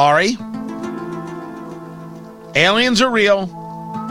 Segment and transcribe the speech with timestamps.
[0.00, 0.38] Ari,
[2.54, 3.48] aliens are real,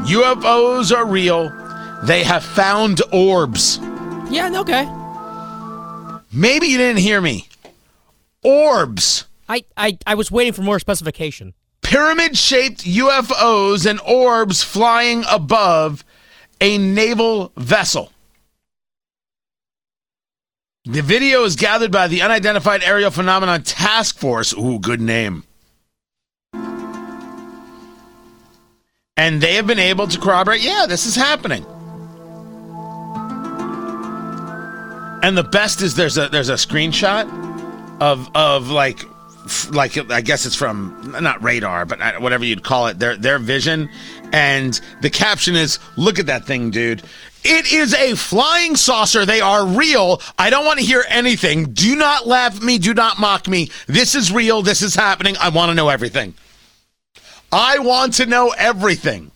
[0.06, 1.50] UFOs are real.
[2.04, 3.80] They have found orbs.
[4.30, 4.88] Yeah, okay.
[6.32, 7.48] Maybe you didn't hear me.
[8.44, 9.26] Orbs.
[9.50, 11.56] I, I, I was waiting for more specification.
[11.82, 16.06] Pyramid shaped UFOs and orbs flying above
[16.62, 18.12] a naval vessel.
[20.86, 24.54] The video is gathered by the Unidentified Aerial Phenomenon Task Force.
[24.56, 25.46] Ooh, good name.
[29.20, 31.66] And they have been able to corroborate, yeah, this is happening.
[35.22, 37.28] And the best is there's a there's a screenshot
[38.00, 39.04] of of like
[39.72, 43.40] like I guess it's from not radar, but uh, whatever you'd call it, their their
[43.40, 43.90] vision,
[44.32, 47.04] and the caption is, "Look at that thing, dude."
[47.44, 49.26] It is a flying saucer.
[49.26, 50.22] They are real.
[50.38, 51.74] I don't want to hear anything.
[51.74, 52.78] Do not laugh at me.
[52.78, 53.70] Do not mock me.
[53.88, 54.62] This is real.
[54.62, 55.36] This is happening.
[55.42, 56.36] I want to know everything.
[57.52, 59.32] I want to know everything.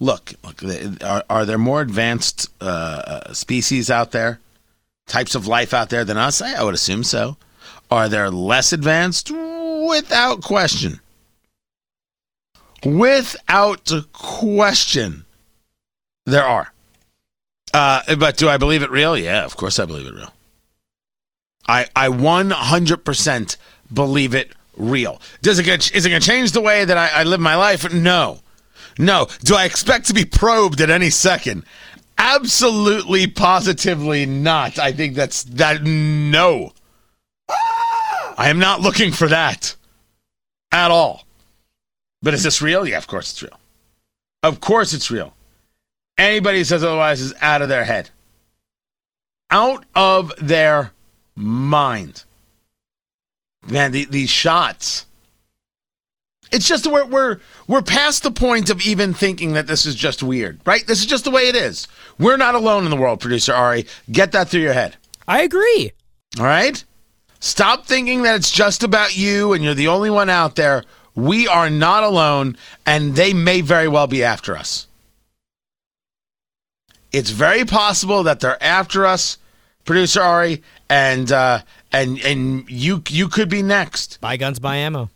[0.00, 0.62] Look, look.
[1.02, 4.38] Are, are there more advanced uh, uh, species out there,
[5.06, 6.40] types of life out there than us?
[6.40, 7.36] I, would assume so.
[7.90, 9.30] Are there less advanced?
[9.32, 11.00] Without question.
[12.84, 15.24] Without question,
[16.26, 16.72] there are.
[17.74, 19.16] Uh, but do I believe it real?
[19.16, 20.32] Yeah, of course I believe it real.
[21.66, 23.56] I I 100%
[23.92, 25.20] believe it real.
[25.42, 27.56] Does it get, is it going to change the way that I, I live my
[27.56, 27.92] life?
[27.92, 28.40] No.
[28.98, 29.28] No.
[29.44, 31.64] Do I expect to be probed at any second?
[32.16, 34.78] Absolutely, positively not.
[34.78, 35.82] I think that's that.
[35.82, 36.72] No.
[37.48, 39.76] I am not looking for that
[40.72, 41.24] at all.
[42.22, 42.86] But is this real?
[42.86, 43.58] Yeah, of course it's real.
[44.42, 45.34] Of course it's real.
[46.16, 48.10] Anybody who says otherwise is out of their head.
[49.50, 50.92] Out of their
[51.36, 52.24] mind.
[53.66, 55.06] Man, the, these shots.
[56.50, 60.22] It's just we're, we're we're past the point of even thinking that this is just
[60.22, 60.86] weird, right?
[60.86, 61.86] This is just the way it is.
[62.18, 63.86] We're not alone in the world, producer Ari.
[64.10, 64.96] Get that through your head.
[65.26, 65.92] I agree.
[66.38, 66.82] All right?
[67.40, 70.84] Stop thinking that it's just about you and you're the only one out there.
[71.14, 74.86] We are not alone, and they may very well be after us.
[77.10, 79.38] It's very possible that they're after us,
[79.84, 81.62] producer Ari, and uh,
[81.92, 85.10] and and you you could be next, Buy guns, buy ammo.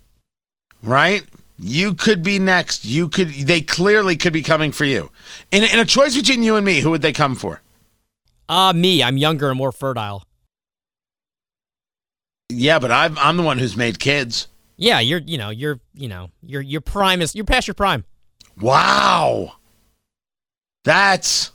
[0.83, 1.23] right?
[1.59, 2.85] You could be next.
[2.85, 3.29] You could.
[3.29, 5.11] They clearly could be coming for you.
[5.53, 7.61] In in a choice between you and me, who would they come for?
[8.49, 9.03] Ah, me.
[9.03, 10.25] I'm younger and more fertile.
[12.49, 14.49] Yeah, but I'm I'm the one who's made kids.
[14.77, 15.21] Yeah, you're.
[15.21, 15.79] You know, you're.
[15.95, 16.63] You know, you're.
[16.63, 17.35] Your prime is.
[17.35, 18.05] You're past your prime.
[18.61, 19.53] Wow,
[20.85, 21.53] that's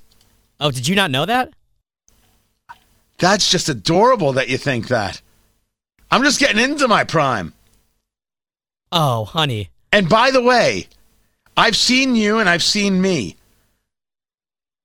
[0.59, 1.53] Oh, did you not know that?
[3.19, 5.21] That's just adorable that you think that.
[6.11, 7.53] I'm just getting into my prime.
[8.91, 9.69] Oh, honey.
[9.91, 10.87] And by the way,
[11.55, 13.35] I've seen you and I've seen me.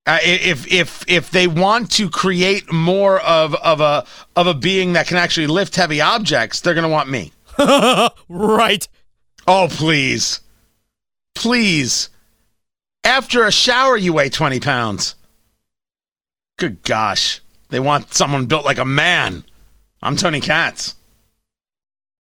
[0.04, 4.04] Uh, if if if they want to create more of of a
[4.34, 7.32] of a being that can actually lift heavy objects, they're going to want me.
[8.28, 8.88] right.
[9.46, 10.40] Oh, please.
[11.36, 12.08] Please.
[13.04, 15.14] After a shower, you weigh 20 pounds.
[16.58, 17.40] Good gosh.
[17.72, 19.44] They want someone built like a man.
[20.02, 20.94] I'm Tony Katz.